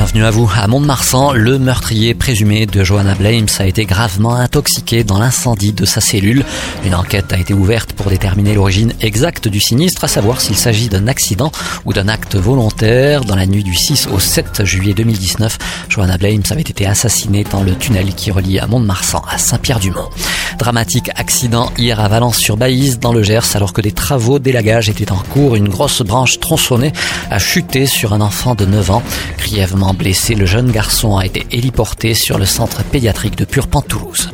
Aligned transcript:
Bienvenue 0.00 0.24
à 0.24 0.30
vous. 0.30 0.50
À 0.56 0.66
Mont-de-Marsan, 0.66 1.34
le 1.34 1.58
meurtrier 1.58 2.14
présumé 2.14 2.64
de 2.64 2.82
Johanna 2.82 3.14
Blames 3.14 3.48
a 3.58 3.66
été 3.66 3.84
gravement 3.84 4.34
intoxiqué 4.34 5.04
dans 5.04 5.18
l'incendie 5.18 5.74
de 5.74 5.84
sa 5.84 6.00
cellule. 6.00 6.42
Une 6.86 6.94
enquête 6.94 7.34
a 7.34 7.38
été 7.38 7.52
ouverte 7.52 7.92
pour 7.92 8.08
déterminer 8.08 8.54
l'origine 8.54 8.94
exacte 9.02 9.46
du 9.46 9.60
sinistre, 9.60 10.04
à 10.04 10.08
savoir 10.08 10.40
s'il 10.40 10.56
s'agit 10.56 10.88
d'un 10.88 11.06
accident 11.06 11.52
ou 11.84 11.92
d'un 11.92 12.08
acte 12.08 12.36
volontaire. 12.36 13.26
Dans 13.26 13.36
la 13.36 13.44
nuit 13.44 13.62
du 13.62 13.74
6 13.74 14.08
au 14.10 14.18
7 14.18 14.64
juillet 14.64 14.94
2019, 14.94 15.58
Johanna 15.90 16.16
Blames 16.16 16.44
avait 16.48 16.62
été 16.62 16.86
assassinée 16.86 17.44
dans 17.52 17.62
le 17.62 17.74
tunnel 17.74 18.14
qui 18.14 18.30
relie 18.30 18.58
à 18.58 18.66
Mont-de-Marsan 18.66 19.22
à 19.30 19.36
Saint-Pierre-du-Mont. 19.36 20.08
Dramatique 20.60 21.10
accident 21.16 21.72
hier 21.78 22.00
à 22.00 22.08
Valence-sur-Baïse 22.08 22.98
dans 22.98 23.14
le 23.14 23.22
Gers 23.22 23.56
alors 23.56 23.72
que 23.72 23.80
des 23.80 23.92
travaux 23.92 24.38
d'élagage 24.38 24.90
étaient 24.90 25.10
en 25.10 25.16
cours. 25.16 25.56
Une 25.56 25.70
grosse 25.70 26.02
branche 26.02 26.38
tronçonnée 26.38 26.92
a 27.30 27.38
chuté 27.38 27.86
sur 27.86 28.12
un 28.12 28.20
enfant 28.20 28.54
de 28.54 28.66
9 28.66 28.90
ans. 28.90 29.02
Grièvement 29.38 29.94
blessé, 29.94 30.34
le 30.34 30.44
jeune 30.44 30.70
garçon 30.70 31.16
a 31.16 31.24
été 31.24 31.46
héliporté 31.50 32.12
sur 32.12 32.36
le 32.36 32.44
centre 32.44 32.84
pédiatrique 32.84 33.38
de 33.38 33.46
Purpan-Toulouse. 33.46 34.30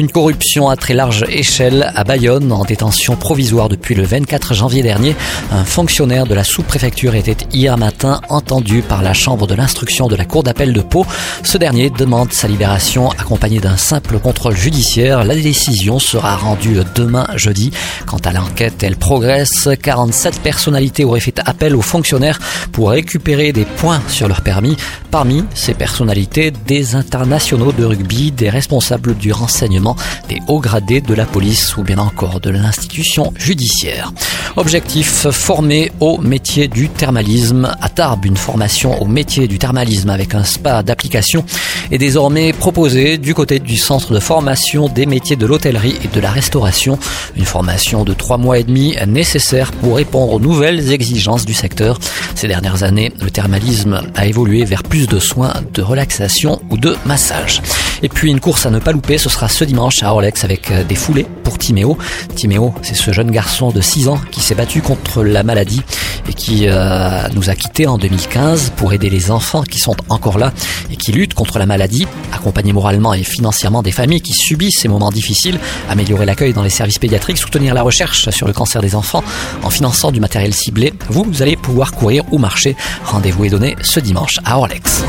Une 0.00 0.10
corruption 0.10 0.70
à 0.70 0.76
très 0.76 0.94
large 0.94 1.26
échelle 1.28 1.92
à 1.94 2.04
Bayonne, 2.04 2.52
en 2.52 2.64
détention 2.64 3.16
provisoire 3.16 3.68
depuis 3.68 3.94
le 3.94 4.02
24 4.02 4.54
janvier 4.54 4.82
dernier. 4.82 5.14
Un 5.52 5.62
fonctionnaire 5.62 6.24
de 6.24 6.34
la 6.34 6.42
sous-préfecture 6.42 7.14
était 7.14 7.36
hier 7.52 7.76
matin 7.76 8.22
entendu 8.30 8.80
par 8.80 9.02
la 9.02 9.12
chambre 9.12 9.46
de 9.46 9.54
l'instruction 9.54 10.08
de 10.08 10.16
la 10.16 10.24
cour 10.24 10.42
d'appel 10.42 10.72
de 10.72 10.80
Pau. 10.80 11.04
Ce 11.42 11.58
dernier 11.58 11.90
demande 11.90 12.32
sa 12.32 12.48
libération 12.48 13.10
accompagnée 13.10 13.60
d'un 13.60 13.76
simple 13.76 14.18
contrôle 14.18 14.56
judiciaire. 14.56 15.22
La 15.22 15.34
décision 15.34 15.98
sera 15.98 16.34
rendue 16.34 16.80
demain 16.94 17.26
jeudi. 17.36 17.70
Quant 18.06 18.20
à 18.24 18.32
l'enquête, 18.32 18.82
elle 18.82 18.96
progresse. 18.96 19.68
47 19.82 20.40
personnalités 20.40 21.04
auraient 21.04 21.20
fait 21.20 21.42
appel 21.44 21.76
aux 21.76 21.82
fonctionnaires 21.82 22.38
pour 22.72 22.88
récupérer 22.88 23.52
des 23.52 23.66
points 23.66 24.00
sur 24.08 24.28
leur 24.28 24.40
permis. 24.40 24.78
Parmi 25.10 25.44
ces 25.54 25.74
personnalités, 25.74 26.52
des 26.52 26.94
internationaux 26.94 27.72
de 27.72 27.84
rugby, 27.84 28.30
des 28.30 28.48
responsables 28.48 29.14
du 29.14 29.32
renseignement, 29.32 29.89
des 30.28 30.40
hauts 30.48 30.60
gradés 30.60 31.00
de 31.00 31.14
la 31.14 31.26
police 31.26 31.76
ou 31.76 31.82
bien 31.82 31.98
encore 31.98 32.40
de 32.40 32.50
l'institution 32.50 33.32
judiciaire. 33.36 34.12
Objectif, 34.56 35.28
former 35.30 35.92
au 36.00 36.18
métier 36.18 36.66
du 36.66 36.88
thermalisme. 36.88 37.70
À 37.80 37.88
Tarbes, 37.88 38.26
une 38.26 38.36
formation 38.36 39.00
au 39.00 39.06
métier 39.06 39.46
du 39.46 39.58
thermalisme 39.58 40.10
avec 40.10 40.34
un 40.34 40.44
spa 40.44 40.82
d'application 40.82 41.44
est 41.90 41.98
désormais 41.98 42.52
proposée 42.52 43.18
du 43.18 43.34
côté 43.34 43.58
du 43.58 43.76
centre 43.76 44.12
de 44.12 44.20
formation 44.20 44.88
des 44.88 45.06
métiers 45.06 45.36
de 45.36 45.46
l'hôtellerie 45.46 45.96
et 46.04 46.08
de 46.08 46.20
la 46.20 46.30
restauration. 46.30 46.98
Une 47.36 47.44
formation 47.44 48.04
de 48.04 48.12
trois 48.12 48.38
mois 48.38 48.58
et 48.58 48.64
demi 48.64 48.96
nécessaire 49.06 49.72
pour 49.72 49.96
répondre 49.96 50.32
aux 50.32 50.40
nouvelles 50.40 50.92
exigences 50.92 51.44
du 51.44 51.54
secteur. 51.54 51.98
Ces 52.34 52.48
dernières 52.48 52.82
années, 52.82 53.12
le 53.20 53.30
thermalisme 53.30 54.02
a 54.14 54.26
évolué 54.26 54.64
vers 54.64 54.82
plus 54.82 55.06
de 55.06 55.18
soins, 55.18 55.54
de 55.74 55.82
relaxation 55.82 56.60
ou 56.70 56.76
de 56.76 56.96
massage. 57.06 57.62
Et 58.02 58.08
puis 58.08 58.30
une 58.30 58.40
course 58.40 58.66
à 58.66 58.70
ne 58.70 58.78
pas 58.78 58.92
louper, 58.92 59.18
ce 59.18 59.28
sera 59.28 59.48
ce 59.48 59.64
dimanche 59.70 60.02
à 60.02 60.12
Orlex 60.12 60.42
avec 60.42 60.72
euh, 60.72 60.82
des 60.82 60.96
foulées 60.96 61.28
pour 61.44 61.56
Timéo. 61.56 61.96
Timéo, 62.34 62.74
c'est 62.82 62.96
ce 62.96 63.12
jeune 63.12 63.30
garçon 63.30 63.70
de 63.70 63.80
6 63.80 64.08
ans 64.08 64.20
qui 64.32 64.40
s'est 64.40 64.56
battu 64.56 64.82
contre 64.82 65.22
la 65.22 65.44
maladie 65.44 65.80
et 66.28 66.34
qui 66.34 66.64
euh, 66.66 67.28
nous 67.34 67.50
a 67.50 67.54
quittés 67.54 67.86
en 67.86 67.96
2015 67.96 68.72
pour 68.76 68.92
aider 68.92 69.08
les 69.08 69.30
enfants 69.30 69.62
qui 69.62 69.78
sont 69.78 69.94
encore 70.08 70.38
là 70.38 70.52
et 70.90 70.96
qui 70.96 71.12
luttent 71.12 71.34
contre 71.34 71.60
la 71.60 71.66
maladie, 71.66 72.08
accompagner 72.32 72.72
moralement 72.72 73.14
et 73.14 73.22
financièrement 73.22 73.84
des 73.84 73.92
familles 73.92 74.22
qui 74.22 74.32
subissent 74.32 74.80
ces 74.80 74.88
moments 74.88 75.10
difficiles, 75.10 75.60
améliorer 75.88 76.26
l'accueil 76.26 76.52
dans 76.52 76.64
les 76.64 76.70
services 76.70 76.98
pédiatriques, 76.98 77.38
soutenir 77.38 77.72
la 77.72 77.82
recherche 77.82 78.28
sur 78.30 78.48
le 78.48 78.52
cancer 78.52 78.82
des 78.82 78.96
enfants 78.96 79.22
en 79.62 79.70
finançant 79.70 80.10
du 80.10 80.18
matériel 80.18 80.52
ciblé. 80.52 80.92
Vous, 81.10 81.22
vous 81.22 81.42
allez 81.42 81.54
pouvoir 81.54 81.92
courir 81.92 82.24
ou 82.32 82.38
marcher. 82.38 82.74
Rendez-vous 83.04 83.44
est 83.44 83.50
donné 83.50 83.76
ce 83.82 84.00
dimanche 84.00 84.40
à 84.44 84.58
Orlex. 84.58 85.04